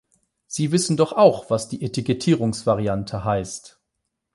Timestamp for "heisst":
3.23-3.79